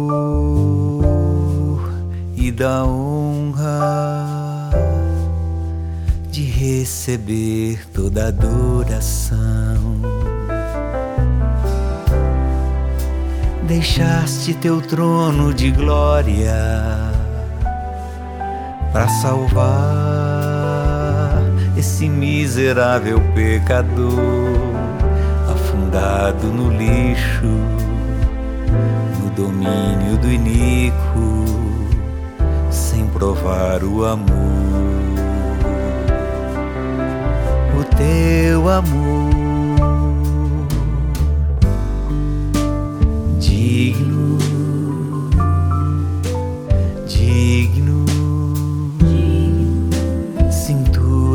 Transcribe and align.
e 2.37 2.51
da 2.51 2.85
honra 2.85 4.69
de 6.29 6.43
receber 6.43 7.87
toda 7.93 8.27
adoração. 8.27 9.39
Deixaste 13.69 14.55
teu 14.55 14.81
trono 14.81 15.55
de 15.55 15.71
glória 15.71 16.53
para 18.93 19.09
salvar 19.09 20.34
esse 21.77 22.09
miserável 22.09 23.21
pecador 23.35 24.75
afundado 25.51 26.47
no 26.47 26.71
lixo, 26.71 27.47
no 29.21 29.31
domínio 29.35 30.17
do 30.19 30.31
iníquo, 30.31 31.45
sem 32.71 33.07
provar 33.07 33.83
o 33.83 34.05
amor, 34.05 34.27
o 37.79 37.85
teu 37.97 38.69
amor. 38.69 39.35
Digno, 43.41 44.39
digno, 47.07 48.04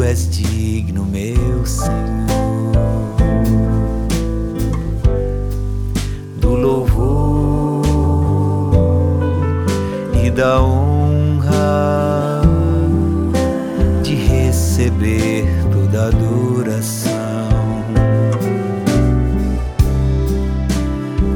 és 0.10 0.28
digno, 0.28 1.06
meu 1.06 1.64
Senhor, 1.68 1.88
do 6.38 6.56
louvor 6.56 7.84
e 10.24 10.32
da 10.32 10.64
honra 10.64 12.42
de 14.02 14.16
receber 14.16 15.46
toda 15.72 16.08
adoração. 16.08 17.20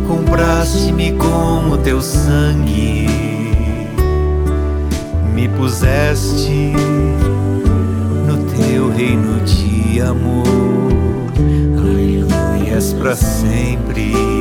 compraste-me 0.07 1.11
com 1.13 1.69
o 1.69 1.77
teu 1.77 2.01
sangue, 2.01 3.07
me 5.31 5.47
puseste 5.49 6.73
reino 8.95 9.39
de 9.45 10.01
amor. 10.01 10.45
Aleluias 11.77 12.93
para 12.93 13.15
sempre. 13.15 14.32